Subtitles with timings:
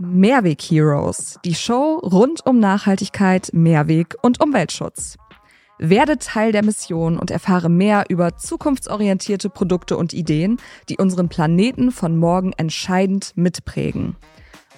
[0.00, 5.16] Mehrweg Heroes, die Show rund um Nachhaltigkeit, Mehrweg und Umweltschutz.
[5.78, 10.58] Werde Teil der Mission und erfahre mehr über zukunftsorientierte Produkte und Ideen,
[10.88, 14.14] die unseren Planeten von morgen entscheidend mitprägen.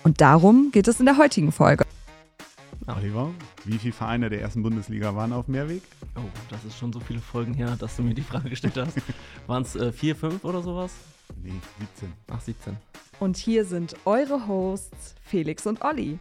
[0.04, 1.84] Und darum geht es in der heutigen Folge.
[2.86, 3.30] Oliver,
[3.66, 5.82] wie viele Vereine der ersten Bundesliga waren auf Mehrweg?
[6.16, 8.96] Oh, das ist schon so viele Folgen her, dass du mir die Frage gestellt hast.
[9.46, 10.92] Waren es äh, vier, fünf oder sowas?
[11.42, 12.10] Nee, 17.
[12.32, 12.76] Ach, 17.
[13.20, 16.18] Und hier sind eure Hosts Felix und Olli.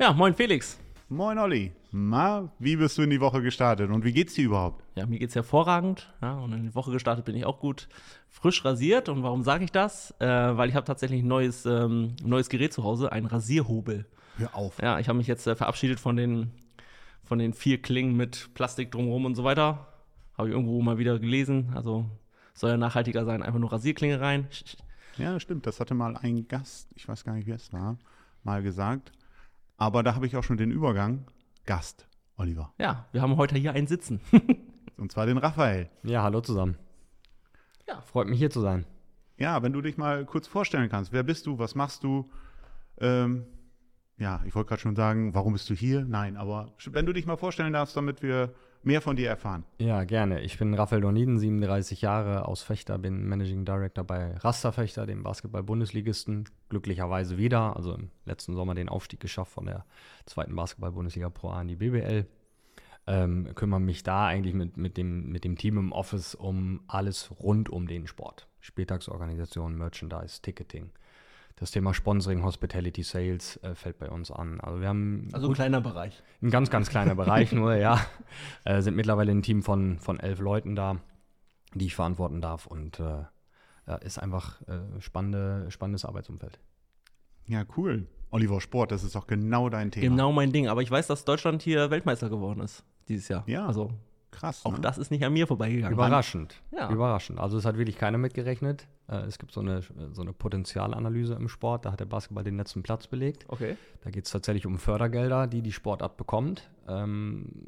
[0.00, 0.76] Ja, moin Felix.
[1.08, 1.70] Moin Olli.
[1.92, 4.82] Na, wie bist du in die Woche gestartet und wie geht's dir überhaupt?
[4.96, 6.12] Ja, mir geht's hervorragend.
[6.20, 7.88] Ja, und in die Woche gestartet bin ich auch gut
[8.28, 9.08] frisch rasiert.
[9.08, 10.12] Und warum sage ich das?
[10.18, 14.04] Äh, weil ich habe tatsächlich ein neues, ähm, neues Gerät zu Hause, einen Rasierhobel.
[14.38, 14.82] Hör auf.
[14.82, 16.50] Ja, ich habe mich jetzt äh, verabschiedet von den,
[17.22, 19.86] von den vier Klingen mit Plastik drumherum und so weiter.
[20.36, 21.70] Habe ich irgendwo mal wieder gelesen.
[21.76, 22.04] Also
[22.52, 24.48] soll ja nachhaltiger sein, einfach nur Rasierklinge rein.
[25.18, 25.66] Ja, stimmt.
[25.66, 27.98] Das hatte mal ein Gast, ich weiß gar nicht, wer es war,
[28.42, 29.12] mal gesagt.
[29.76, 31.26] Aber da habe ich auch schon den Übergang.
[31.66, 32.72] Gast, Oliver.
[32.78, 34.20] Ja, wir haben heute hier einen sitzen.
[34.96, 35.88] Und zwar den Raphael.
[36.02, 36.76] Ja, hallo zusammen.
[37.88, 38.00] Ja.
[38.02, 38.86] Freut mich hier zu sein.
[39.36, 41.12] Ja, wenn du dich mal kurz vorstellen kannst.
[41.12, 41.58] Wer bist du?
[41.58, 42.24] Was machst du?
[42.98, 43.46] Ähm,
[44.16, 46.04] ja, ich wollte gerade schon sagen, warum bist du hier?
[46.04, 48.54] Nein, aber wenn du dich mal vorstellen darfst, damit wir
[48.86, 49.64] mehr von dir erfahren.
[49.78, 50.40] Ja, gerne.
[50.42, 56.48] Ich bin Raphael Doniden, 37 Jahre aus Fechter, bin Managing Director bei Rasterfechter, dem Basketball-Bundesligisten.
[56.68, 59.84] Glücklicherweise wieder, also im letzten Sommer den Aufstieg geschafft von der
[60.26, 62.26] zweiten Basketball-Bundesliga Pro A in die BBL.
[63.06, 67.30] Ähm, kümmere mich da eigentlich mit, mit, dem, mit dem Team im Office um alles
[67.38, 68.48] rund um den Sport.
[68.60, 70.90] Spieltagsorganisation, Merchandise, Ticketing.
[71.56, 74.60] Das Thema Sponsoring, Hospitality, Sales äh, fällt bei uns an.
[74.60, 76.22] Also wir haben Also ein kleiner Bereich.
[76.42, 78.00] ein ganz, ganz kleiner Bereich nur, ja.
[78.64, 80.96] Äh, sind mittlerweile ein Team von, von elf Leuten da,
[81.74, 83.24] die ich verantworten darf und äh,
[83.86, 86.58] ja, ist einfach äh, spannende, spannendes Arbeitsumfeld.
[87.46, 88.06] Ja, cool.
[88.30, 90.08] Oliver Sport, das ist doch genau dein Thema.
[90.08, 90.66] Genau mein Ding.
[90.66, 93.44] Aber ich weiß, dass Deutschland hier Weltmeister geworden ist dieses Jahr.
[93.46, 93.66] Ja.
[93.66, 93.92] Also
[94.34, 94.64] Krass.
[94.64, 94.80] auch ne?
[94.80, 95.92] das ist nicht an mir vorbeigegangen.
[95.92, 96.60] Überraschend.
[96.70, 96.90] Ja.
[96.90, 97.38] Überraschend.
[97.38, 98.86] Also es hat wirklich keiner mitgerechnet.
[99.08, 99.82] Äh, es gibt so eine,
[100.12, 103.44] so eine Potenzialanalyse im Sport, da hat der Basketball den letzten Platz belegt.
[103.48, 103.76] Okay.
[104.02, 106.70] Da geht es tatsächlich um Fördergelder, die die Sportart bekommt.
[106.88, 107.66] Ähm,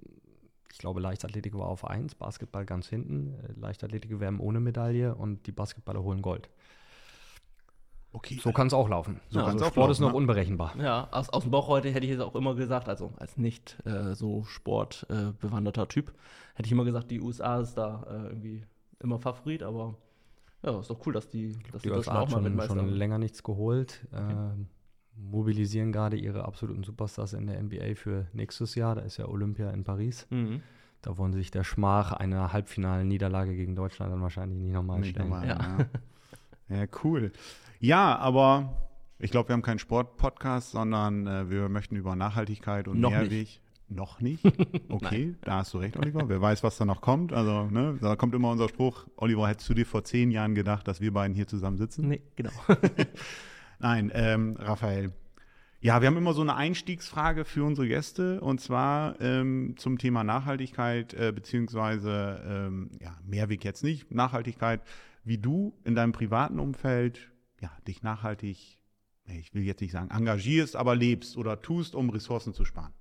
[0.72, 3.34] ich glaube, Leichtathletik war auf 1, Basketball ganz hinten.
[3.42, 6.50] Äh, Leichtathletik werden ohne Medaille und die Basketballer holen Gold.
[8.16, 8.40] Okay.
[8.42, 9.20] So kann es auch laufen.
[9.28, 10.16] So kann's also auch Sport ist laufen, noch ne?
[10.16, 10.74] unberechenbar.
[10.78, 13.76] Ja, aus, aus dem Bauch heute hätte ich es auch immer gesagt, also als nicht
[13.84, 16.14] äh, so sportbewanderter äh, Typ,
[16.54, 18.62] hätte ich immer gesagt, die USA ist da äh, irgendwie
[19.00, 19.98] immer Favorit, aber
[20.62, 22.44] ja, ist doch cool, dass die, dass Die die USA Deutschen auch hat mal schon,
[22.44, 24.06] Weltmeister schon länger nichts geholt.
[24.14, 24.68] Ähm,
[25.14, 28.94] mobilisieren gerade ihre absoluten Superstars in der NBA für nächstes Jahr.
[28.94, 30.26] Da ist ja Olympia in Paris.
[30.30, 30.62] Mhm.
[31.02, 35.04] Da wollen sie sich der Schmach einer halbfinalen Niederlage gegen Deutschland dann wahrscheinlich nicht nochmal
[35.04, 35.28] stellen.
[35.28, 35.86] normal, Ja.
[36.70, 36.76] ja.
[36.80, 37.32] ja, cool.
[37.80, 38.88] Ja, aber
[39.18, 43.60] ich glaube, wir haben keinen Sport-Podcast, sondern äh, wir möchten über Nachhaltigkeit und Noch Mehrweg.
[43.88, 44.44] Noch nicht?
[44.88, 46.28] Okay, da hast du recht, Oliver.
[46.28, 47.32] Wer weiß, was da noch kommt.
[47.32, 50.88] Also, ne, da kommt immer unser Spruch, Oliver, hättest du dir vor zehn Jahren gedacht,
[50.88, 52.08] dass wir beiden hier zusammen sitzen?
[52.08, 52.50] Nee, genau.
[53.78, 55.12] Nein, ähm, Raphael.
[55.80, 60.24] Ja, wir haben immer so eine Einstiegsfrage für unsere Gäste und zwar ähm, zum Thema
[60.24, 64.80] Nachhaltigkeit äh, beziehungsweise ähm, ja, Mehrweg jetzt nicht, Nachhaltigkeit,
[65.24, 67.30] wie du in deinem privaten Umfeld
[67.66, 68.78] ja, dich nachhaltig,
[69.24, 72.92] ich will jetzt nicht sagen engagierst, aber lebst oder tust, um Ressourcen zu sparen.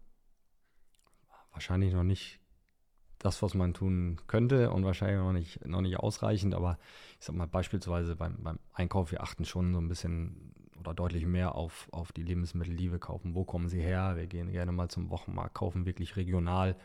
[1.52, 2.40] Wahrscheinlich noch nicht
[3.20, 6.78] das, was man tun könnte und wahrscheinlich noch nicht, noch nicht ausreichend, aber
[7.20, 11.26] ich sag mal beispielsweise beim, beim Einkauf, wir achten schon so ein bisschen oder deutlich
[11.26, 13.34] mehr auf, auf die Lebensmittel, die wir kaufen.
[13.34, 14.16] Wo kommen sie her?
[14.16, 16.76] Wir gehen gerne mal zum Wochenmarkt, kaufen wirklich regional,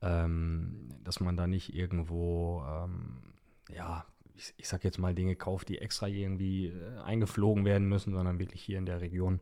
[0.00, 3.34] ähm, dass man da nicht irgendwo, ähm,
[3.74, 8.12] ja, ich, ich sag jetzt mal Dinge kauft, die extra irgendwie äh, eingeflogen werden müssen,
[8.12, 9.40] sondern wirklich hier in der Region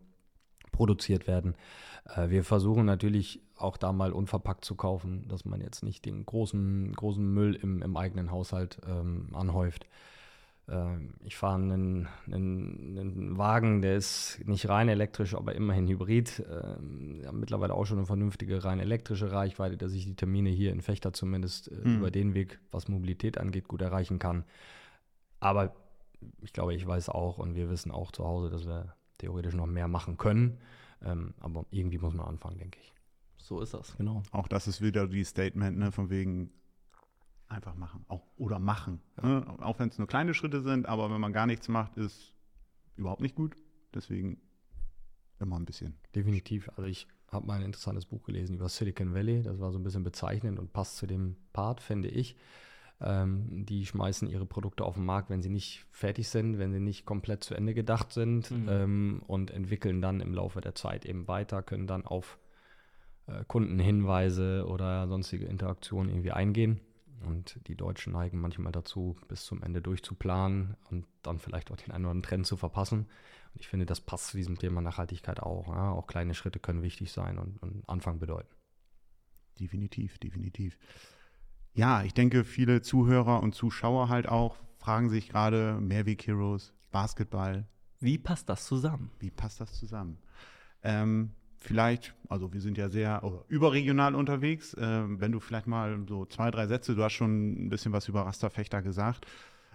[0.71, 1.55] produziert werden.
[2.17, 6.25] Äh, wir versuchen natürlich auch da mal unverpackt zu kaufen, dass man jetzt nicht den
[6.27, 9.87] großen, großen Müll im, im eigenen Haushalt ähm, anhäuft.
[10.69, 16.43] Ähm, ich fahre einen, einen, einen Wagen, der ist nicht rein elektrisch, aber immerhin hybrid.
[16.51, 20.51] Ähm, wir haben mittlerweile auch schon eine vernünftige rein elektrische Reichweite, dass ich die Termine
[20.51, 21.97] hier in Fechter zumindest Mhm.
[21.97, 24.45] über den Weg, was Mobilität angeht, gut erreichen kann.
[25.43, 25.75] Aber
[26.41, 29.67] ich glaube, ich weiß auch und wir wissen auch zu Hause, dass wir theoretisch noch
[29.67, 30.59] mehr machen können.
[31.03, 32.95] Ähm, aber irgendwie muss man anfangen, denke ich.
[33.39, 34.23] so ist das, genau.
[34.31, 36.53] Auch das ist wieder die Statement, ne, von wegen
[37.49, 38.05] einfach machen.
[38.07, 39.01] Auch, oder machen.
[39.21, 39.45] Ne?
[39.59, 42.33] Auch wenn es nur kleine Schritte sind, aber wenn man gar nichts macht, ist
[42.97, 43.57] überhaupt nicht gut.
[43.93, 44.41] Deswegen
[45.41, 45.99] immer ein bisschen.
[46.15, 46.69] Definitiv.
[46.77, 49.43] Also ich habe mal ein interessantes Buch gelesen über Silicon Valley.
[49.43, 52.37] Das war so ein bisschen bezeichnend und passt zu dem Part, finde ich.
[53.03, 56.81] Ähm, die schmeißen ihre Produkte auf den Markt, wenn sie nicht fertig sind, wenn sie
[56.81, 58.69] nicht komplett zu Ende gedacht sind Mhm.
[58.69, 62.39] ähm, und entwickeln dann im Laufe der Zeit eben weiter, können dann auf
[63.27, 66.81] äh, Kundenhinweise oder sonstige Interaktionen irgendwie eingehen.
[67.25, 71.93] Und die Deutschen neigen manchmal dazu, bis zum Ende durchzuplanen und dann vielleicht auch den
[71.93, 73.07] einen oder anderen Trend zu verpassen.
[73.55, 75.69] Und ich finde, das passt zu diesem Thema Nachhaltigkeit auch.
[75.69, 75.93] Ja?
[75.93, 78.53] Auch kleine Schritte können wichtig sein und, und Anfang bedeuten.
[79.61, 80.79] Definitiv, definitiv.
[81.75, 87.67] Ja, ich denke, viele Zuhörer und Zuschauer halt auch fragen sich gerade Mehrweg Heroes, Basketball,
[88.01, 89.11] Wie passt das zusammen?
[89.21, 90.19] wie passt das zusammen?
[90.83, 96.05] Ähm, vielleicht, also wir sind ja sehr oh, überregional unterwegs, ähm, wenn du vielleicht mal
[96.09, 99.27] so zwei, drei Sätze, du hast schon ein bisschen was über Rasterfechter gesagt,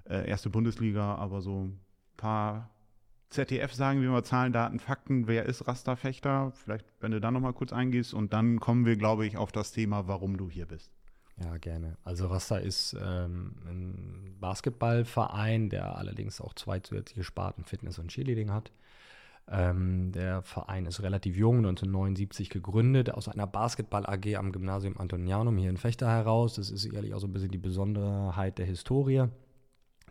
[0.08, 1.80] äh, erste Bundesliga, aber so ein
[2.18, 2.70] paar
[3.30, 6.52] ZDF sagen wir mal Zahlen, Daten, Fakten, wer ist Rasterfechter?
[6.52, 9.72] Vielleicht, wenn du da nochmal kurz eingehst und dann kommen wir, glaube ich, auf das
[9.72, 10.97] Thema, warum du hier bist.
[11.40, 11.98] Ja, gerne.
[12.04, 18.52] Also Rasta ist ähm, ein Basketballverein, der allerdings auch zwei zusätzliche Sparten Fitness und Cheerleading
[18.52, 18.72] hat.
[19.50, 25.70] Ähm, der Verein ist relativ jung, 1979 gegründet, aus einer Basketball-AG am Gymnasium Antonianum hier
[25.70, 26.56] in Fechter heraus.
[26.56, 29.26] Das ist sicherlich auch so ein bisschen die Besonderheit der Historie,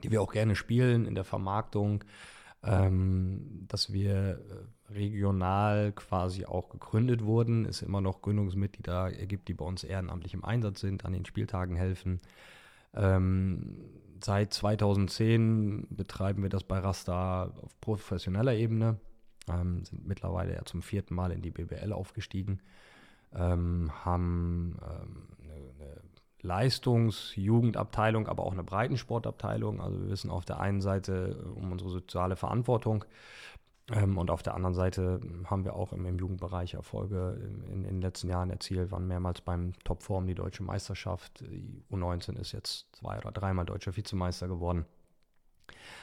[0.02, 2.04] die wir auch gerne spielen in der Vermarktung,
[2.62, 9.54] ähm, dass wir äh, regional quasi auch gegründet wurden, es immer noch Gründungsmitglieder gibt, die
[9.54, 12.20] bei uns ehrenamtlich im Einsatz sind, an den Spieltagen helfen.
[12.94, 13.76] Ähm,
[14.22, 18.98] seit 2010 betreiben wir das bei Rasta auf professioneller Ebene,
[19.50, 22.60] ähm, sind mittlerweile ja zum vierten Mal in die BBL aufgestiegen,
[23.34, 26.00] ähm, haben ähm, eine, eine
[26.42, 29.80] Leistungsjugendabteilung, aber auch eine Breitensportabteilung.
[29.80, 33.04] Also wir wissen auf der einen Seite äh, um unsere soziale Verantwortung
[33.92, 37.38] ähm, und auf der anderen Seite haben wir auch im, im Jugendbereich Erfolge
[37.70, 41.40] in, in, den letzten Jahren erzielt, waren mehrmals beim Topform die deutsche Meisterschaft.
[41.40, 44.86] Die U19 ist jetzt zwei oder dreimal deutscher Vizemeister geworden.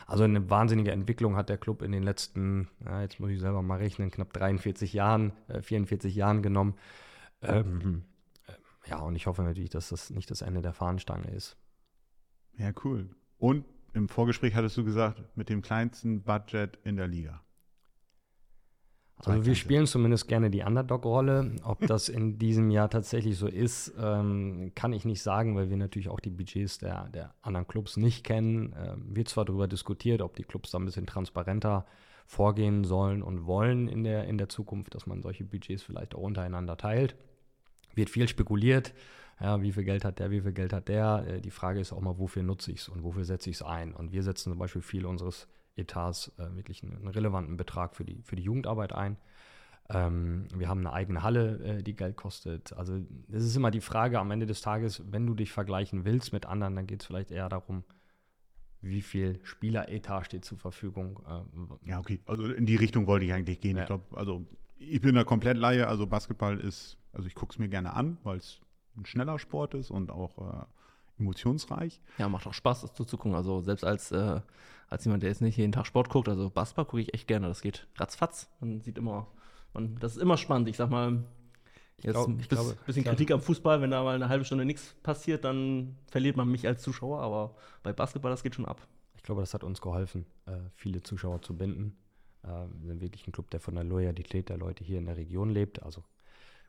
[0.08, 3.62] Also eine wahnsinnige Entwicklung hat der Club in den letzten, ja, jetzt muss ich selber
[3.62, 6.76] mal rechnen, knapp 43 Jahren, äh, 44 Jahren genommen.
[7.42, 8.04] Ähm,
[8.48, 11.58] äh, ja, und ich hoffe natürlich, dass das nicht das Ende der Fahnenstange ist.
[12.58, 13.10] Ja, cool.
[13.38, 17.43] Und im Vorgespräch hattest du gesagt, mit dem kleinsten Budget in der Liga.
[19.25, 21.52] Also wir spielen zumindest gerne die Underdog-Rolle.
[21.64, 25.78] Ob das in diesem Jahr tatsächlich so ist, ähm, kann ich nicht sagen, weil wir
[25.78, 28.75] natürlich auch die Budgets der, der anderen Clubs nicht kennen.
[28.78, 31.86] Ähm, wird zwar darüber diskutiert, ob die Clubs da ein bisschen transparenter
[32.25, 36.22] vorgehen sollen und wollen in der, in der Zukunft, dass man solche Budgets vielleicht auch
[36.22, 37.16] untereinander teilt.
[37.96, 38.94] Wird viel spekuliert.
[39.40, 41.25] Ja, wie viel Geld hat der, wie viel Geld hat der?
[41.28, 43.62] Äh, die Frage ist auch mal, wofür nutze ich es und wofür setze ich es
[43.62, 43.94] ein?
[43.94, 48.06] Und wir setzen zum Beispiel viel unseres Etats äh, wirklich einen, einen, relevanten Betrag für
[48.06, 49.18] die, für die Jugendarbeit ein.
[49.90, 52.74] Ähm, wir haben eine eigene Halle, äh, die Geld kostet.
[52.74, 53.00] Also
[53.31, 56.46] es ist immer die Frage am Ende des Tages, wenn du dich vergleichen willst mit
[56.46, 57.84] anderen, dann geht es vielleicht eher darum,
[58.81, 61.20] wie viel Spieleretat steht zur Verfügung.
[61.28, 62.20] Äh, ja, okay.
[62.25, 63.78] Also in die Richtung wollte ich eigentlich gehen.
[63.78, 63.84] Ja.
[63.84, 64.46] Ich glaube, also
[64.78, 65.88] ich bin da komplett Laie.
[65.88, 68.62] Also Basketball ist, also ich gucke es mir gerne an, weil es
[68.96, 70.66] ein schneller Sport ist und auch äh,
[71.19, 72.01] emotionsreich.
[72.18, 73.36] Ja, macht auch Spaß, das zuzugucken.
[73.36, 74.42] Also selbst als, äh,
[74.89, 77.48] als jemand, der jetzt nicht jeden Tag Sport guckt, also Basketball gucke ich echt gerne.
[77.48, 78.50] Das geht ratzfatz.
[78.60, 79.27] Man sieht immer,
[79.74, 80.69] man, das ist immer spannend.
[80.69, 81.24] Ich sag mal,
[82.01, 85.44] jetzt ein bisschen, bisschen Kritik am Fußball, wenn da mal eine halbe Stunde nichts passiert,
[85.45, 87.21] dann verliert man mich als Zuschauer.
[87.21, 88.86] Aber bei Basketball, das geht schon ab.
[89.15, 91.95] Ich glaube, das hat uns geholfen, äh, viele Zuschauer zu binden.
[92.44, 95.18] Äh, wir sind wirklich ein Club, der von der Loyalität der Leute hier in der
[95.18, 95.81] Region lebt.
[95.81, 96.04] Also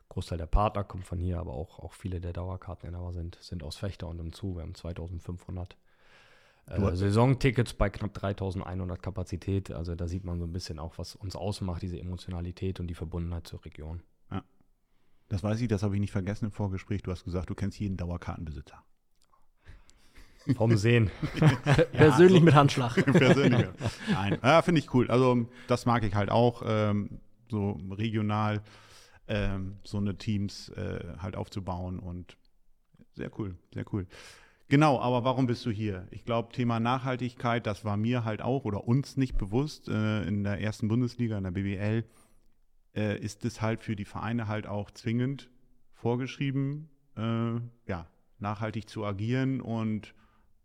[0.09, 3.75] Großteil der Partner kommt von hier, aber auch, auch viele der Dauerkarteninhaber sind, sind aus
[3.75, 4.55] Fechter und im Zu.
[4.55, 5.75] Wir haben 2500
[6.67, 9.71] äh, Saisontickets bei knapp 3100 Kapazität.
[9.71, 12.95] Also da sieht man so ein bisschen auch, was uns ausmacht, diese Emotionalität und die
[12.95, 14.01] Verbundenheit zur Region.
[14.31, 14.43] Ja.
[15.29, 17.03] Das weiß ich, das habe ich nicht vergessen im Vorgespräch.
[17.03, 18.83] Du hast gesagt, du kennst jeden Dauerkartenbesitzer.
[20.55, 21.11] Vom Sehen.
[21.39, 21.47] ja,
[21.91, 22.93] Persönlich so, mit Handschlag.
[23.05, 23.67] Persönlich.
[24.11, 25.09] Nein, ja, finde ich cool.
[25.09, 27.19] Also das mag ich halt auch, ähm,
[27.49, 28.61] so regional
[29.27, 32.37] ähm, so eine Teams äh, halt aufzubauen und
[33.13, 34.07] sehr cool, sehr cool.
[34.67, 36.07] Genau, aber warum bist du hier?
[36.09, 39.87] Ich glaube, Thema Nachhaltigkeit, das war mir halt auch oder uns nicht bewusst.
[39.87, 42.03] Äh, in der ersten Bundesliga, in der BBL,
[42.95, 45.51] äh, ist es halt für die Vereine halt auch zwingend
[45.93, 47.55] vorgeschrieben, äh,
[47.87, 48.07] ja,
[48.39, 50.13] nachhaltig zu agieren und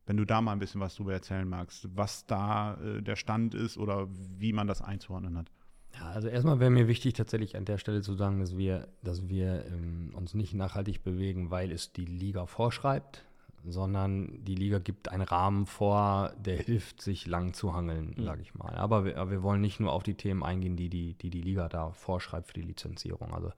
[0.06, 3.54] wenn du da mal ein bisschen was drüber erzählen magst, was da äh, der Stand
[3.54, 5.52] ist oder wie man das einzuordnen hat.
[5.98, 9.28] Ja, also erstmal wäre mir wichtig, tatsächlich an der Stelle zu sagen, dass wir, dass
[9.28, 13.24] wir ähm, uns nicht nachhaltig bewegen, weil es die Liga vorschreibt,
[13.64, 18.24] sondern die Liga gibt einen Rahmen vor, der hilft, sich lang zu hangeln, mhm.
[18.24, 18.74] sage ich mal.
[18.74, 21.42] Aber wir, aber wir, wollen nicht nur auf die Themen eingehen, die die, die die
[21.42, 23.34] Liga da vorschreibt für die Lizenzierung.
[23.34, 23.52] Also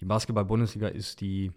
[0.00, 1.52] die Basketball-Bundesliga ist die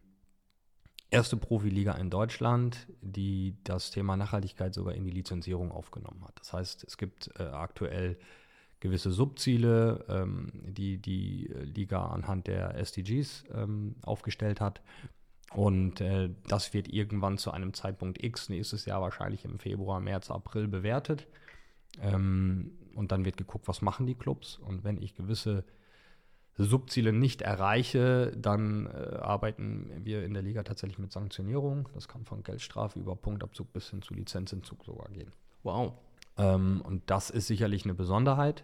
[1.10, 6.40] erste Profiliga in Deutschland, die das Thema Nachhaltigkeit sogar in die Lizenzierung aufgenommen hat.
[6.40, 8.18] Das heißt, es gibt äh, aktuell
[8.80, 14.82] gewisse Subziele, ähm, die die Liga anhand der SDGs ähm, aufgestellt hat.
[15.54, 20.30] Und äh, das wird irgendwann zu einem Zeitpunkt X, nächstes Jahr wahrscheinlich im Februar, März,
[20.30, 21.28] April bewertet.
[22.02, 24.58] Ähm, und dann wird geguckt, was machen die Clubs.
[24.58, 25.64] Und wenn ich gewisse
[26.58, 31.88] Subziele nicht erreiche, dann äh, arbeiten wir in der Liga tatsächlich mit Sanktionierung.
[31.94, 35.32] Das kann von Geldstrafe über Punktabzug bis hin zu Lizenzentzug sogar gehen.
[35.64, 35.94] Wow.
[36.38, 38.64] Ähm, und das ist sicherlich eine Besonderheit.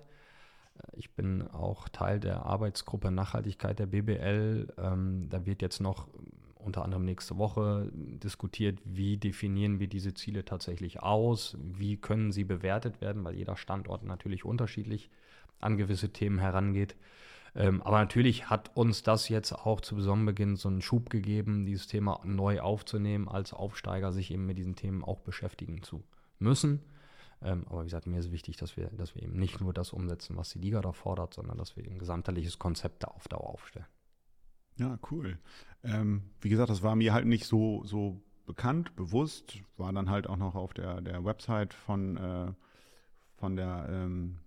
[0.93, 4.73] Ich bin auch Teil der Arbeitsgruppe Nachhaltigkeit der BBL.
[4.77, 6.07] Ähm, da wird jetzt noch
[6.55, 12.45] unter anderem nächste Woche diskutiert, wie definieren wir diese Ziele tatsächlich aus, wie können sie
[12.45, 15.09] bewertet werden, weil jeder Standort natürlich unterschiedlich
[15.59, 16.95] an gewisse Themen herangeht.
[17.55, 21.87] Ähm, aber natürlich hat uns das jetzt auch zu Saisonbeginn so einen Schub gegeben, dieses
[21.87, 26.03] Thema neu aufzunehmen, als Aufsteiger sich eben mit diesen Themen auch beschäftigen zu
[26.39, 26.79] müssen.
[27.43, 29.91] Ähm, aber wie gesagt, mir ist wichtig, dass wir, dass wir eben nicht nur das
[29.91, 33.49] umsetzen, was die Liga da fordert, sondern dass wir ein gesamtheitliches Konzept da auf Dauer
[33.49, 33.87] aufstellen.
[34.77, 35.37] Ja, cool.
[35.83, 39.59] Ähm, wie gesagt, das war mir halt nicht so, so bekannt, bewusst.
[39.77, 42.53] War dann halt auch noch auf der, der Website von, äh,
[43.35, 44.39] von der ähm,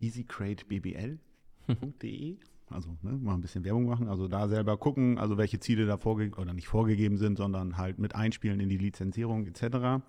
[0.00, 2.38] easycratebbl.de.
[2.70, 4.08] Also ne, mal ein bisschen Werbung machen.
[4.08, 7.98] Also da selber gucken, also welche Ziele da vorgegeben oder nicht vorgegeben sind, sondern halt
[7.98, 10.02] mit einspielen in die Lizenzierung etc.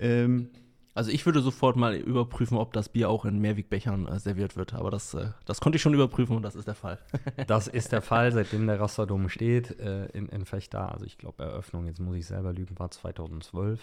[0.00, 0.50] Ähm,
[0.94, 4.74] also ich würde sofort mal überprüfen, ob das Bier auch in Mehrwegbechern äh, serviert wird.
[4.74, 6.98] Aber das, äh, das konnte ich schon überprüfen und das ist der Fall.
[7.46, 10.92] das ist der Fall, seitdem der Rasterdom steht äh, in, in Fechter.
[10.92, 13.80] Also ich glaube, Eröffnung, jetzt muss ich selber lügen, war 2012.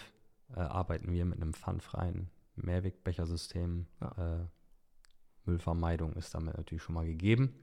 [0.55, 3.85] Äh, arbeiten wir mit einem pfandfreien Mehrwegbechersystem.
[4.01, 4.41] Ja.
[4.41, 4.45] Äh,
[5.45, 7.53] Müllvermeidung ist damit natürlich schon mal gegeben.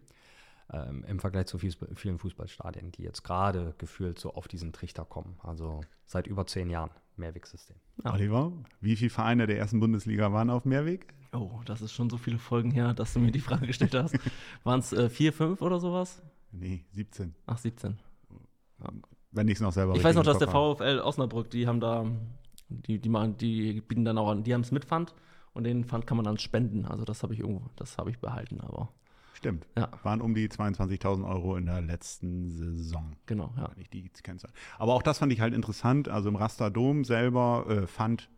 [0.72, 5.36] Ähm, Im Vergleich zu vielen Fußballstadien, die jetzt gerade gefühlt so auf diesen Trichter kommen.
[5.42, 6.90] Also seit über zehn Jahren.
[7.16, 7.76] Mehrwegsystem.
[8.04, 11.14] Oliver, wie viele Vereine der ersten Bundesliga waren auf Mehrweg?
[11.32, 14.16] Oh, das ist schon so viele Folgen her, dass du mir die Frage gestellt hast.
[14.64, 16.22] waren es äh, vier, fünf oder sowas?
[16.52, 17.34] Nee, 17.
[17.46, 17.98] Ach, 17.
[18.80, 18.90] Ja.
[19.32, 22.06] Wenn ich es noch selber Ich weiß noch, dass der VfL Osnabrück, die haben da,
[22.68, 25.14] die, die, machen, die bieten dann auch an, die haben es mit Pfand
[25.52, 26.84] und den Pfand kann man dann spenden.
[26.84, 28.92] Also das habe ich irgendwo, das habe ich behalten, aber.
[29.34, 29.66] Stimmt.
[29.76, 29.90] Ja.
[30.04, 33.16] Waren um die 22.000 Euro in der letzten Saison.
[33.26, 33.70] Genau, ja.
[33.76, 34.52] Nicht die Kennzahl.
[34.78, 36.08] Aber auch das fand ich halt interessant.
[36.08, 38.30] Also im Rasterdom selber äh, fand,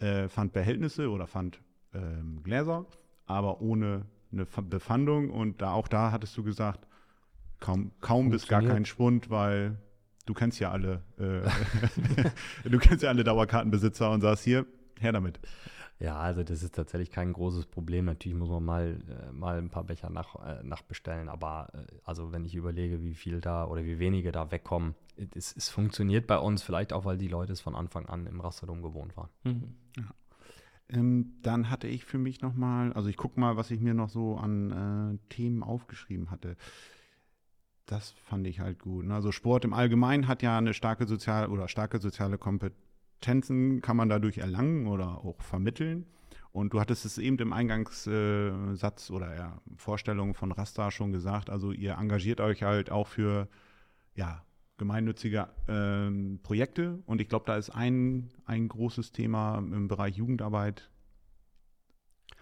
[0.00, 1.60] äh, fand Behältnisse oder fand
[1.94, 2.84] ähm, Gläser,
[3.26, 5.30] aber ohne eine Befandung.
[5.30, 6.88] Und da auch da hattest du gesagt,
[7.60, 9.78] kaum, kaum bis gar kein Schwund, weil
[10.26, 14.66] du kennst ja alle, äh, du kennst ja alle Dauerkartenbesitzer und sagst hier,
[14.98, 15.38] her damit.
[16.00, 18.06] Ja, also das ist tatsächlich kein großes Problem.
[18.06, 22.32] Natürlich muss man mal, äh, mal ein paar Becher nach, äh, nachbestellen, aber äh, also
[22.32, 24.94] wenn ich überlege, wie viel da oder wie wenige da wegkommen,
[25.34, 28.40] es, es, funktioniert bei uns vielleicht auch, weil die Leute es von Anfang an im
[28.40, 29.28] Rasterdom gewohnt waren.
[29.44, 29.74] Mhm.
[29.96, 30.14] Ja.
[30.88, 34.10] Ähm, dann hatte ich für mich nochmal, also ich gucke mal, was ich mir noch
[34.10, 36.56] so an äh, Themen aufgeschrieben hatte.
[37.86, 39.06] Das fand ich halt gut.
[39.06, 39.14] Ne?
[39.14, 42.83] Also Sport im Allgemeinen hat ja eine starke soziale oder starke soziale Kompetenz
[43.24, 46.04] Kompetenzen kann man dadurch erlangen oder auch vermitteln.
[46.52, 51.72] Und du hattest es eben im Eingangssatz oder ja, Vorstellung von Rasta schon gesagt, also
[51.72, 53.48] ihr engagiert euch halt auch für
[54.14, 54.44] ja,
[54.76, 57.02] gemeinnützige ähm, Projekte.
[57.06, 60.90] Und ich glaube, da ist ein, ein großes Thema im Bereich Jugendarbeit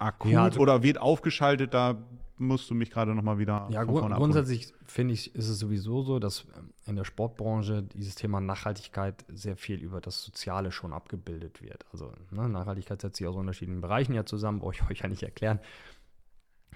[0.03, 1.75] akut ja, also, oder wird aufgeschaltet.
[1.75, 1.97] Da
[2.39, 6.03] musst du mich gerade noch mal wieder Ja, gru grundsätzlich finde ich, ist es sowieso
[6.03, 10.93] so, dass ähm, in der Sportbranche dieses Thema Nachhaltigkeit sehr viel über das Soziale schon
[10.93, 11.87] abgebildet wird.
[11.93, 15.23] Also ne, Nachhaltigkeit setzt sich aus unterschiedlichen Bereichen ja zusammen, brauche ich euch ja nicht
[15.23, 15.61] erklären.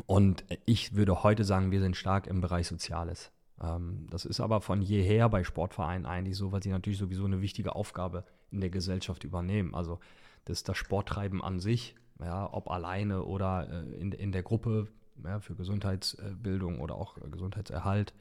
[0.07, 3.33] Und ich würde heute sagen, wir sind stark im Bereich Soziales.
[3.61, 7.41] Ähm, das ist aber von jeher bei Sportvereinen eigentlich so, weil sie natürlich sowieso eine
[7.41, 9.75] wichtige Aufgabe in der Gesellschaft übernehmen.
[9.75, 9.99] Also
[10.45, 14.89] das das Sporttreiben an sich, ja, ob alleine oder äh, in, in der Gruppe
[15.25, 18.15] ja, für Gesundheitsbildung oder auch Gesundheitserhalt.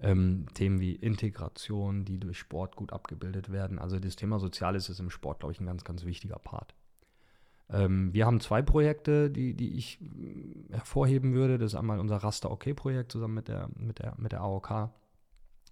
[0.00, 3.78] Ähm, Themen wie Integration, die durch Sport gut abgebildet werden.
[3.78, 6.74] Also das Thema Soziales ist im Sport, glaube ich, ein ganz, ganz wichtiger Part.
[7.70, 11.58] Ähm, wir haben zwei Projekte, die, die ich äh, hervorheben würde.
[11.58, 14.90] Das ist einmal unser Raster OK-Projekt zusammen mit der, mit, der, mit der AOK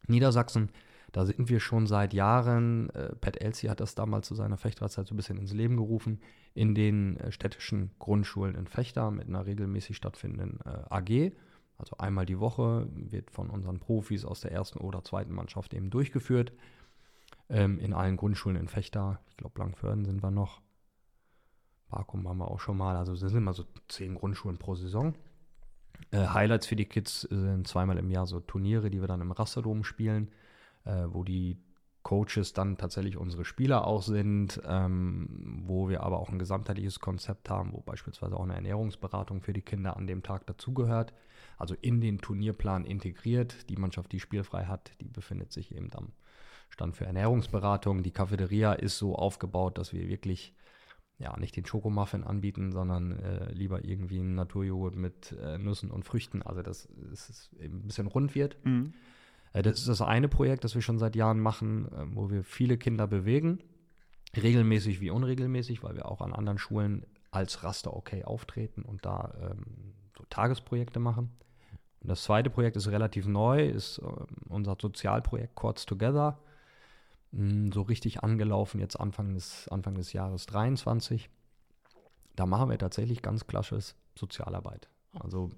[0.06, 0.70] Niedersachsen.
[1.12, 5.06] Da sind wir schon seit Jahren, äh, Pat Elsie hat das damals zu seiner Fechterzeit
[5.06, 6.20] so ein bisschen ins Leben gerufen,
[6.54, 11.32] in den äh, städtischen Grundschulen in Fechter mit einer regelmäßig stattfindenden äh, AG.
[11.76, 15.90] Also einmal die Woche wird von unseren Profis aus der ersten oder zweiten Mannschaft eben
[15.90, 16.52] durchgeführt.
[17.50, 19.20] Ähm, in allen Grundschulen in Fechter.
[19.28, 20.62] Ich glaube, Langförden sind wir noch.
[21.90, 22.96] Bakum waren wir auch schon mal.
[22.96, 25.14] Also es sind immer so zehn Grundschulen pro Saison.
[26.10, 29.32] Äh, Highlights für die Kids sind zweimal im Jahr so Turniere, die wir dann im
[29.32, 30.30] Rasterdom spielen.
[30.84, 31.58] Äh, wo die
[32.02, 37.48] Coaches dann tatsächlich unsere Spieler auch sind, ähm, wo wir aber auch ein gesamtheitliches Konzept
[37.48, 41.14] haben, wo beispielsweise auch eine Ernährungsberatung für die Kinder an dem Tag dazugehört.
[41.58, 43.68] Also in den Turnierplan integriert.
[43.70, 46.12] Die Mannschaft, die spielfrei hat, die befindet sich eben am
[46.70, 48.02] Stand für Ernährungsberatung.
[48.02, 50.54] Die Cafeteria ist so aufgebaut, dass wir wirklich
[51.18, 56.04] ja, nicht den Schokomuffin anbieten, sondern äh, lieber irgendwie einen Naturjoghurt mit äh, Nüssen und
[56.04, 56.42] Früchten.
[56.42, 58.56] Also, dass es eben ein bisschen rund wird.
[58.64, 58.94] Mhm.
[59.52, 62.44] Äh, das ist das eine Projekt, das wir schon seit Jahren machen, äh, wo wir
[62.44, 63.60] viele Kinder bewegen.
[64.36, 69.34] Regelmäßig wie unregelmäßig, weil wir auch an anderen Schulen als Raster okay auftreten und da
[69.40, 71.30] ähm, so Tagesprojekte machen.
[72.00, 74.04] Und das zweite Projekt ist relativ neu, ist äh,
[74.48, 76.38] unser Sozialprojekt Courts Together.
[77.32, 81.30] Mm, So richtig angelaufen jetzt Anfang des, Anfang des Jahres 23.
[82.36, 84.88] Da machen wir tatsächlich ganz klassisches Sozialarbeit.
[85.18, 85.50] Also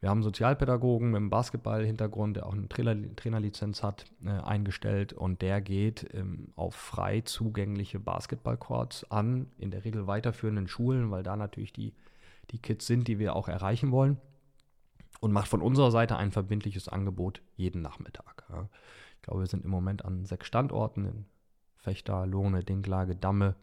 [0.00, 5.12] wir haben einen Sozialpädagogen mit einem Basketball-Hintergrund, der auch eine Trainer Trainerlizenz hat, äh, eingestellt
[5.12, 11.22] und der geht ähm, auf frei zugängliche Basketballcourts an, in der Regel weiterführenden Schulen, weil
[11.22, 11.94] da natürlich die,
[12.50, 14.18] die Kids sind, die wir auch erreichen wollen
[15.20, 18.44] und macht von unserer Seite ein verbindliches Angebot jeden Nachmittag.
[18.50, 18.68] Ja.
[19.16, 21.24] Ich glaube, wir sind im Moment an sechs Standorten in
[21.78, 23.54] Fechter, Lohne, Dinklage, Damme,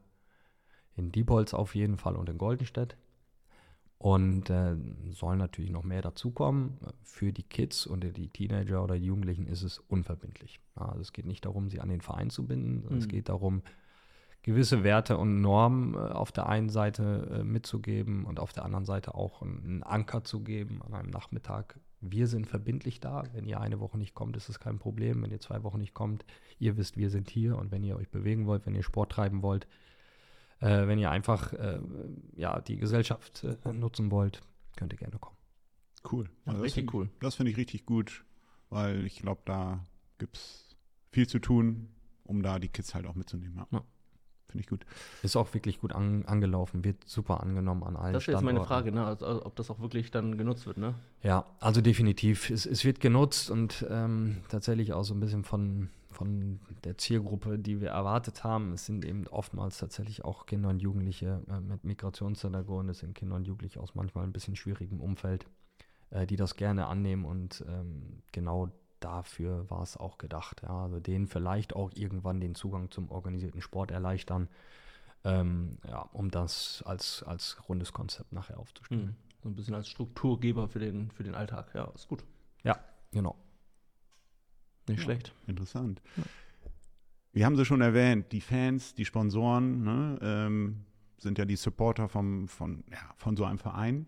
[0.95, 2.97] in Diepholz auf jeden Fall und in Goldenstedt.
[4.03, 4.75] Und äh,
[5.11, 6.79] sollen natürlich noch mehr dazukommen.
[7.03, 10.59] Für die Kids und die Teenager oder die Jugendlichen ist es unverbindlich.
[10.73, 12.81] Also es geht nicht darum, sie an den Verein zu binden.
[12.81, 13.09] sondern Es Mhm.
[13.11, 13.61] geht darum,
[14.41, 18.85] gewisse Werte und Normen äh, auf der einen Seite äh, mitzugeben und auf der anderen
[18.85, 21.79] Seite auch einen Anker zu geben an einem Nachmittag.
[21.99, 23.21] Wir sind verbindlich da.
[23.33, 25.21] Wenn ihr eine Woche nicht kommt, ist es kein Problem.
[25.21, 26.25] Wenn ihr zwei Wochen nicht kommt,
[26.57, 27.55] ihr wisst, wir sind hier.
[27.55, 29.67] Und wenn ihr euch bewegen wollt, wenn ihr Sport treiben wollt,
[30.61, 31.79] äh, wenn ihr einfach äh,
[32.35, 34.39] ja, die Gesellschaft äh, nutzen wollt,
[34.77, 35.35] könnt ihr gerne kommen.
[36.11, 36.29] Cool.
[36.45, 37.09] Ja, das richtig find ich- cool.
[37.19, 38.23] Das finde ich richtig gut,
[38.69, 39.85] weil ich glaube, da
[40.17, 40.75] gibt es
[41.11, 41.89] viel zu tun,
[42.23, 43.57] um da die Kids halt auch mitzunehmen.
[43.57, 43.67] Ja.
[43.71, 43.83] Ja.
[44.47, 44.85] Finde ich gut.
[45.23, 48.61] Ist auch wirklich gut an, angelaufen, wird super angenommen an allen Das ist jetzt meine.
[48.65, 49.05] Frage, ne?
[49.05, 50.93] Also, also, ob das auch wirklich dann genutzt wird, ne?
[51.23, 52.49] Ja, also definitiv.
[52.49, 57.57] Es, es wird genutzt und ähm, tatsächlich auch so ein bisschen von, von der Zielgruppe,
[57.57, 58.73] die wir erwartet haben.
[58.73, 62.89] Es sind eben oftmals tatsächlich auch Kinder und Jugendliche äh, mit Migrationshintergrund.
[62.89, 65.47] Es sind Kinder und Jugendliche aus manchmal ein bisschen schwierigem Umfeld,
[66.11, 68.69] äh, die das gerne annehmen und ähm, genau
[68.99, 70.61] dafür war es auch gedacht.
[70.61, 70.83] Ja.
[70.83, 74.47] Also denen vielleicht auch irgendwann den Zugang zum organisierten Sport erleichtern,
[75.23, 79.05] ähm, ja, um das als, als rundes Konzept nachher aufzustellen.
[79.05, 79.15] Mhm.
[79.43, 81.71] So ein bisschen als Strukturgeber für den, für den Alltag.
[81.73, 82.23] Ja, ist gut.
[83.11, 83.35] Genau.
[84.91, 85.03] Nicht Ja.
[85.05, 85.33] schlecht.
[85.47, 86.01] Interessant.
[87.33, 90.85] Wir haben sie schon erwähnt, die Fans, die Sponsoren ne, ähm,
[91.17, 94.05] sind ja die Supporter vom, von, ja, von so einem Verein.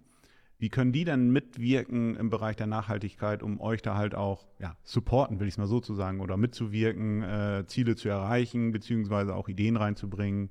[0.59, 4.77] Wie können die denn mitwirken im Bereich der Nachhaltigkeit, um euch da halt auch ja,
[4.83, 9.35] supporten, will ich es mal so zu sagen, oder mitzuwirken, äh, Ziele zu erreichen, beziehungsweise
[9.35, 10.49] auch Ideen reinzubringen?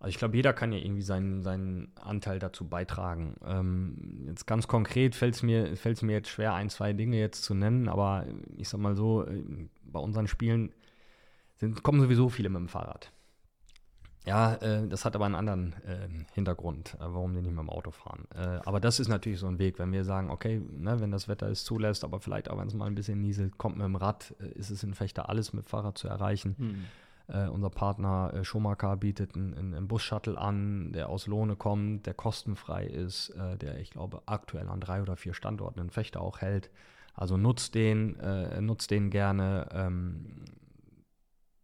[0.00, 3.34] Also ich glaube, jeder kann ja irgendwie seinen, seinen Anteil dazu beitragen.
[3.44, 7.42] Ähm, jetzt ganz konkret fällt es mir, fällt's mir jetzt schwer, ein, zwei Dinge jetzt
[7.42, 9.42] zu nennen, aber ich sag mal so, äh,
[9.82, 10.72] bei unseren Spielen
[11.56, 13.10] sind, kommen sowieso viele mit dem Fahrrad.
[14.24, 17.70] Ja, äh, das hat aber einen anderen äh, Hintergrund, äh, warum die nicht mit dem
[17.70, 18.26] Auto fahren.
[18.34, 21.28] Äh, aber das ist natürlich so ein Weg, wenn wir sagen, okay, ne, wenn das
[21.28, 23.96] Wetter es zulässt, aber vielleicht auch wenn es mal ein bisschen nieselt, kommt mit dem
[23.96, 26.54] Rad, äh, ist es in Fechter alles mit Fahrrad zu erreichen.
[26.58, 26.84] Mhm.
[27.28, 32.14] Äh, unser Partner äh, Schumacher bietet einen, einen, Bus-Shuttle an, der aus Lohne kommt, der
[32.14, 36.40] kostenfrei ist, äh, der, ich glaube, aktuell an drei oder vier Standorten in Fechter auch
[36.40, 36.70] hält.
[37.14, 40.44] Also nutzt den, äh, nutzt den gerne, ähm,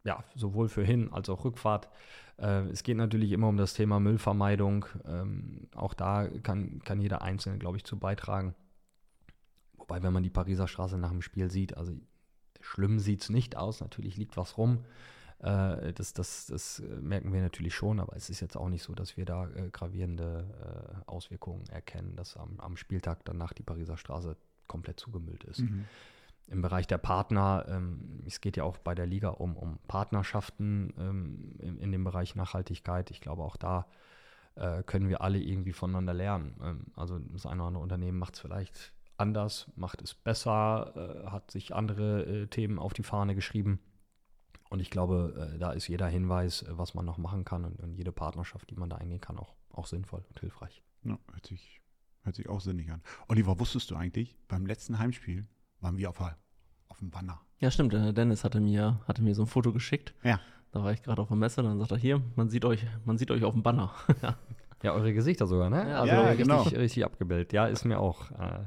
[0.03, 1.88] ja, sowohl für Hin- als auch Rückfahrt.
[2.37, 4.85] Äh, es geht natürlich immer um das Thema Müllvermeidung.
[5.07, 8.55] Ähm, auch da kann, kann jeder Einzelne, glaube ich, zu beitragen.
[9.79, 11.92] Wobei, wenn man die Pariser Straße nach dem Spiel sieht, also
[12.61, 14.85] schlimm sieht es nicht aus, natürlich liegt was rum.
[15.40, 18.94] Äh, das, das, das merken wir natürlich schon, aber es ist jetzt auch nicht so,
[18.94, 20.46] dass wir da äh, gravierende
[21.06, 25.60] äh, Auswirkungen erkennen, dass am, am Spieltag danach die Pariser Straße komplett zugemüllt ist.
[25.60, 25.84] Mhm.
[26.46, 30.92] Im Bereich der Partner, ähm, es geht ja auch bei der Liga um, um Partnerschaften
[30.98, 33.10] ähm, in, in dem Bereich Nachhaltigkeit.
[33.10, 33.86] Ich glaube, auch da
[34.56, 36.54] äh, können wir alle irgendwie voneinander lernen.
[36.62, 41.30] Ähm, also das eine oder andere Unternehmen macht es vielleicht anders, macht es besser, äh,
[41.30, 43.80] hat sich andere äh, Themen auf die Fahne geschrieben.
[44.74, 47.78] Und ich glaube, äh, da ist jeder Hinweis, äh, was man noch machen kann und,
[47.78, 50.82] und jede Partnerschaft, die man da eingehen kann, auch, auch sinnvoll und hilfreich.
[51.04, 51.80] Ja, hört, sich,
[52.24, 53.00] hört sich auch sinnig an.
[53.28, 55.46] Oliver, wusstest du eigentlich, beim letzten Heimspiel
[55.78, 56.20] waren wir auf,
[56.88, 57.40] auf dem Banner.
[57.60, 57.94] Ja, stimmt.
[57.94, 60.12] äh, Dennis hatte mir, hatte mir so ein Foto geschickt.
[60.24, 60.40] Ja.
[60.72, 63.16] Da war ich gerade auf der Messe, dann sagt er, hier, man sieht euch, man
[63.16, 63.94] sieht euch auf dem Banner.
[64.22, 64.37] ja.
[64.82, 65.88] Ja, eure Gesichter sogar, ne?
[65.88, 66.62] Ja, also ja, richtig, genau.
[66.62, 67.54] richtig abgebildet.
[67.54, 68.64] Ja, ist mir auch, äh,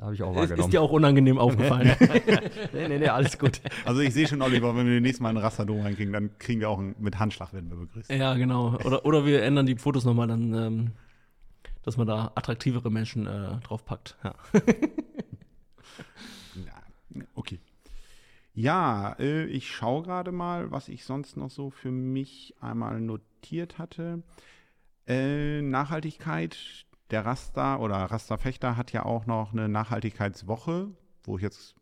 [0.00, 0.60] habe ich auch Ist, wahrgenommen.
[0.60, 1.94] ist dir auch unangenehm aufgefallen.
[2.72, 3.60] nee, nee, nee, alles gut.
[3.84, 6.60] Also ich sehe schon, Oliver, wenn wir den nächsten Mal in Rasterdom reinkriegen, dann kriegen
[6.60, 8.10] wir auch einen, mit Handschlag werden wir begrüßt.
[8.10, 8.76] ja, genau.
[8.84, 10.90] Oder, oder wir ändern die Fotos nochmal dann, ähm,
[11.82, 14.16] dass man da attraktivere Menschen äh, draufpackt.
[14.24, 14.34] Ja.
[16.54, 17.58] Ja, okay.
[18.54, 23.78] Ja, äh, ich schaue gerade mal, was ich sonst noch so für mich einmal notiert
[23.78, 24.22] hatte.
[25.06, 26.56] Äh, Nachhaltigkeit,
[27.12, 30.88] der Raster oder Rasterfechter hat ja auch noch eine Nachhaltigkeitswoche,
[31.24, 31.74] wo ich jetzt,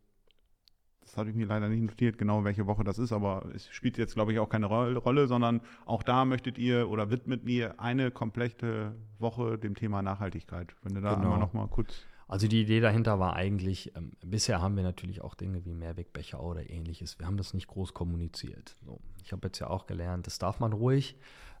[1.01, 3.97] das habe ich mir leider nicht notiert, genau welche Woche das ist, aber es spielt
[3.97, 7.79] jetzt, glaube ich, auch keine Ro- Rolle, sondern auch da möchtet ihr oder widmet ihr
[7.79, 10.75] eine komplette Woche dem Thema Nachhaltigkeit.
[10.83, 11.37] Wenn du da Genau.
[11.37, 15.35] noch mal kurz Also die Idee dahinter war eigentlich, ähm, bisher haben wir natürlich auch
[15.35, 17.19] Dinge wie Mehrwegbecher oder ähnliches.
[17.19, 18.77] Wir haben das nicht groß kommuniziert.
[18.85, 19.01] So.
[19.23, 21.17] Ich habe jetzt ja auch gelernt, das darf man ruhig.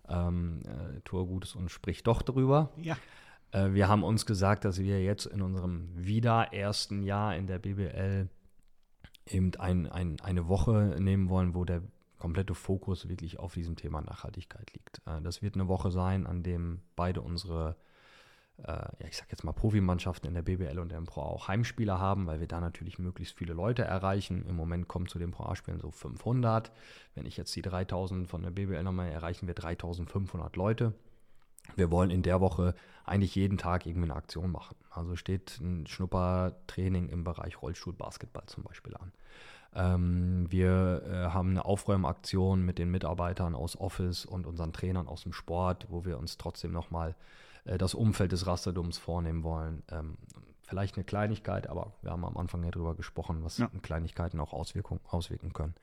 [0.07, 2.71] Ähm, äh, tue Gutes und sprich doch drüber.
[2.77, 2.95] Ja.
[3.51, 7.59] Äh, wir haben uns gesagt, dass wir jetzt in unserem wieder ersten Jahr in der
[7.59, 8.29] BBL
[9.27, 11.81] eben ein, ein, eine Woche nehmen wollen, wo der
[12.17, 15.01] komplette Fokus wirklich auf diesem Thema Nachhaltigkeit liegt.
[15.05, 17.75] Äh, das wird eine Woche sein, an dem beide unsere
[18.63, 21.99] äh, ja, ich sag jetzt mal Profimannschaften in der BBL und der Pro auch Heimspieler
[21.99, 24.45] haben, weil wir da natürlich möglichst viele Leute erreichen.
[24.47, 26.71] Im Moment kommen zu den Pro A-Spielen so 500.
[27.15, 30.93] Wenn ich jetzt die 3000 von der BBL nochmal erreichen wir 3500 Leute.
[31.75, 34.75] Wir wollen in der Woche eigentlich jeden Tag irgendwie eine Aktion machen.
[34.89, 39.11] Also steht ein Schnuppertraining im Bereich Rollstuhlbasketball zum Beispiel an.
[39.73, 45.23] Ähm, wir äh, haben eine Aufräumaktion mit den Mitarbeitern aus Office und unseren Trainern aus
[45.23, 47.15] dem Sport, wo wir uns trotzdem nochmal
[47.63, 49.83] äh, das Umfeld des Rasterdoms vornehmen wollen.
[49.89, 50.17] Ähm,
[50.63, 53.69] vielleicht eine Kleinigkeit, aber wir haben am Anfang ja drüber gesprochen, was Ja.
[53.81, 55.75] Kleinigkeiten auch Auswirkungen auswirken können.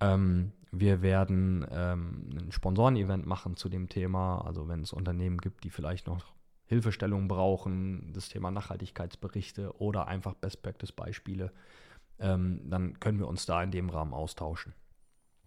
[0.00, 4.44] Ähm, wir werden ähm, ein Sponsoren-Event machen zu dem Thema.
[4.44, 6.24] Also wenn es Unternehmen gibt, die vielleicht noch
[6.66, 11.52] Hilfestellung brauchen, das Thema Nachhaltigkeitsberichte oder einfach Best-Practice-Beispiele,
[12.18, 14.74] ähm, dann können wir uns da in dem Rahmen austauschen.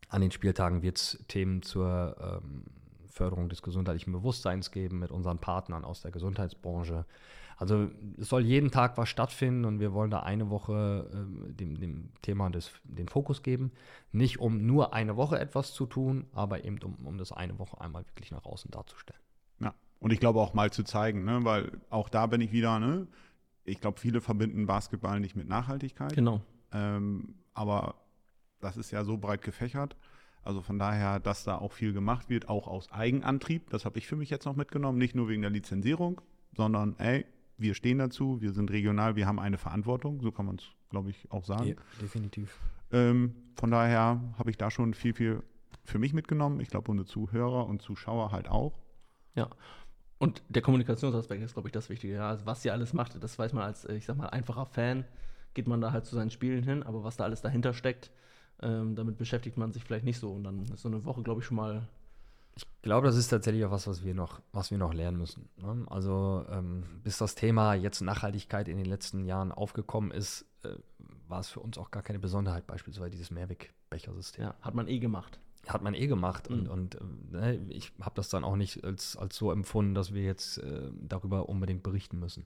[0.09, 2.65] An den Spieltagen wird es Themen zur ähm,
[3.07, 7.05] Förderung des gesundheitlichen Bewusstseins geben mit unseren Partnern aus der Gesundheitsbranche.
[7.57, 11.79] Also es soll jeden Tag was stattfinden und wir wollen da eine Woche ähm, dem,
[11.79, 13.71] dem Thema des, den Fokus geben.
[14.11, 17.79] Nicht um nur eine Woche etwas zu tun, aber eben um, um das eine Woche
[17.79, 19.21] einmal wirklich nach außen darzustellen.
[19.59, 21.43] Ja, und ich glaube auch mal zu zeigen, ne?
[21.43, 23.07] weil auch da bin ich wieder, ne?
[23.63, 26.41] ich glaube, viele verbinden Basketball nicht mit Nachhaltigkeit, Genau.
[26.71, 27.95] ähm, aber
[28.59, 29.95] das ist ja so breit gefächert.
[30.43, 34.07] Also von daher, dass da auch viel gemacht wird, auch aus Eigenantrieb, das habe ich
[34.07, 36.21] für mich jetzt noch mitgenommen, nicht nur wegen der Lizenzierung,
[36.55, 37.25] sondern ey,
[37.61, 41.09] wir stehen dazu, wir sind regional, wir haben eine Verantwortung, so kann man es, glaube
[41.09, 41.75] ich, auch sagen.
[42.01, 42.57] definitiv.
[42.91, 45.43] Ähm, von daher habe ich da schon viel, viel
[45.83, 46.59] für mich mitgenommen.
[46.59, 48.73] Ich glaube, unsere Zuhörer und Zuschauer halt auch.
[49.35, 49.49] Ja.
[50.17, 52.13] Und der Kommunikationsaspekt ist, glaube ich, das Wichtige.
[52.13, 52.29] Ja.
[52.29, 55.05] Also was ihr alles macht, das weiß man als, äh, ich sag mal, einfacher Fan,
[55.53, 58.11] geht man da halt zu seinen Spielen hin, aber was da alles dahinter steckt,
[58.61, 60.31] ähm, damit beschäftigt man sich vielleicht nicht so.
[60.31, 61.87] Und dann ist so eine Woche, glaube ich, schon mal.
[62.55, 65.49] Ich glaube, das ist tatsächlich auch was, was wir noch, was wir noch lernen müssen.
[65.57, 65.85] Ne?
[65.89, 70.75] Also ähm, bis das Thema jetzt Nachhaltigkeit in den letzten Jahren aufgekommen ist, äh,
[71.27, 74.43] war es für uns auch gar keine Besonderheit, beispielsweise dieses Mehrwegbechersystem.
[74.45, 75.39] Ja, hat man eh gemacht.
[75.67, 76.69] Hat man eh gemacht und, Mhm.
[76.71, 76.99] und äh,
[77.31, 80.89] ne, ich habe das dann auch nicht als, als so empfunden, dass wir jetzt äh,
[80.93, 82.45] darüber unbedingt berichten müssen.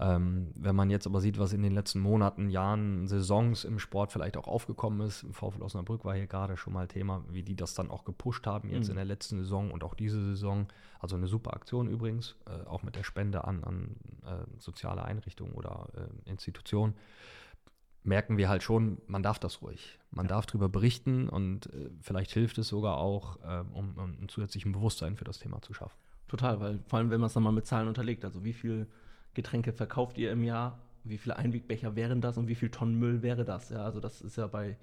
[0.00, 4.12] Ähm, wenn man jetzt aber sieht, was in den letzten Monaten, Jahren, Saisons im Sport
[4.12, 7.56] vielleicht auch aufgekommen ist, im VfL Osnabrück war hier gerade schon mal Thema, wie die
[7.56, 8.90] das dann auch gepusht haben jetzt Mhm.
[8.90, 10.68] in der letzten Saison und auch diese Saison.
[11.00, 15.52] Also eine super Aktion übrigens, äh, auch mit der Spende an, an äh, soziale Einrichtungen
[15.54, 16.94] oder äh, Institutionen.
[18.04, 19.98] Merken wir halt schon, man darf das ruhig.
[20.12, 24.28] Man darf darüber berichten und äh, vielleicht hilft es sogar auch, äh, um, um ein
[24.28, 25.98] zusätzlichen Bewusstsein für das Thema zu schaffen.
[26.28, 28.86] Total, weil vor allem, wenn man es dann mal mit Zahlen unterlegt, also wie viel
[29.34, 33.22] Getränke verkauft ihr im Jahr, wie viele Einwegbecher wären das und wie viel Tonnen Müll
[33.22, 33.70] wäre das?
[33.70, 34.76] Ja, also das ist ja bei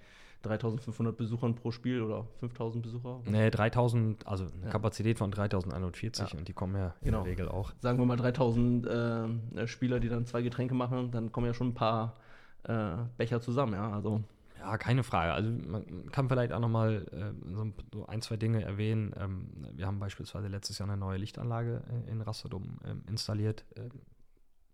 [0.43, 3.21] 3500 Besuchern pro Spiel oder 5000 Besucher.
[3.25, 4.69] Nee, 3000, also eine Ja.
[4.69, 6.37] Kapazität von 3041 Ja.
[6.39, 7.23] und die kommen ja in Genau.
[7.23, 7.73] der Regel auch.
[7.79, 11.69] Sagen wir mal 3000 äh, Spieler, die dann zwei Getränke machen, dann kommen ja schon
[11.69, 12.15] ein paar
[12.63, 14.23] äh, Becher zusammen, ja, also
[14.59, 15.33] Ja, keine Frage.
[15.33, 19.13] Also man kann vielleicht auch nochmal äh, so, ein- so ein, zwei Dinge erwähnen.
[19.19, 23.63] Ähm, wir haben beispielsweise letztes Jahr eine neue Lichtanlage äh, in Rasterdom ähm, installiert.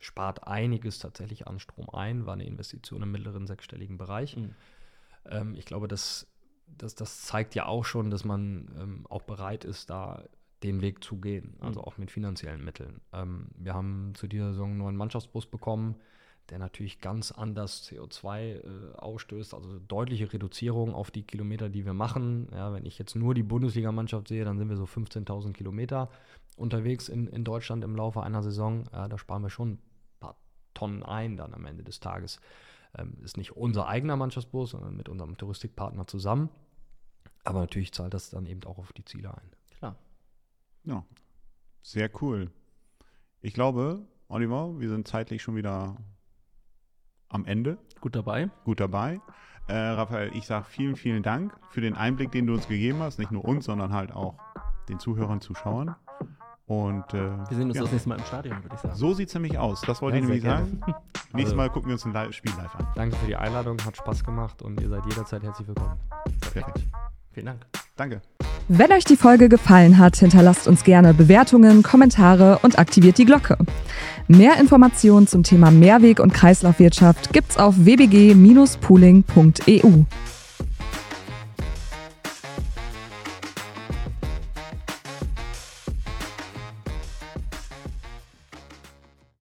[0.02, 4.36] Spart einiges tatsächlich an Strom ein, war eine Investition im mittleren sechsstelligen Bereich.
[4.36, 4.56] Mhm.
[5.26, 6.28] Ähm, ich glaube, das,
[6.68, 10.24] das, das zeigt ja auch schon, dass man ähm, auch bereit ist, da
[10.64, 11.86] den Weg zu gehen, also Mhm.
[11.86, 13.02] auch mit finanziellen Mitteln.
[13.14, 15.96] Ähm, wir haben zu dieser Saison einen neuen Mannschaftsbus bekommen,
[16.50, 21.94] der natürlich ganz anders CO2 äh, ausstößt, also deutliche Reduzierung auf die Kilometer, die wir
[21.94, 22.48] machen.
[22.52, 26.10] Ja, wenn ich jetzt nur die Bundesligamannschaft sehe, dann sind wir so 15.000 Kilometer
[26.58, 28.84] unterwegs in, in Deutschland im Laufe einer Saison.
[28.92, 29.80] Ja, da sparen wir schon
[30.74, 32.40] Tonnen ein dann am Ende des Tages.
[32.98, 36.50] Ähm, ist nicht unser eigener Mannschaftsbus, sondern mit unserem Touristikpartner zusammen.
[37.44, 39.52] Aber natürlich zahlt das dann eben auch auf die Ziele ein.
[39.72, 39.96] Klar.
[40.84, 41.06] Ja,
[41.82, 42.52] sehr cool.
[43.42, 45.98] Ich glaube, Oliver, wir sind zeitlich schon wieder
[47.30, 47.78] am Ende.
[48.00, 48.50] Gut dabei.
[48.66, 49.20] Gut dabei.
[49.68, 53.20] Äh, Raphael, ich sage vielen, vielen Dank für den Einblick, den du uns gegeben hast.
[53.20, 54.38] Nicht nur uns, sondern halt auch
[54.90, 55.96] den Zuhörern, Zuschauern.
[56.68, 57.18] Und äh,
[57.50, 57.82] Wir sehen uns ja.
[57.84, 58.96] das nächste Mal im Stadion, würde ich sagen.
[58.96, 59.82] so sieht es nämlich aus.
[59.82, 60.80] Das wollte Ja, ich nämlich sagen.
[61.34, 62.88] Nächstes Also- Mal gucken wir uns ein Live Spiel live an.
[62.96, 65.98] Danke für die Einladung, hat Spaß gemacht und ihr seid jederzeit herzlich willkommen.
[66.40, 66.80] Perfekt.
[67.34, 67.60] Vielen Dank.
[67.98, 68.22] Danke.
[68.68, 73.58] Wenn euch die Folge gefallen hat, hinterlasst uns gerne Bewertungen, Kommentare und aktiviert die Glocke.
[74.28, 80.04] Mehr Informationen zum Thema Mehrweg- und Kreislaufwirtschaft gibt's auf wbg-pooling.eu.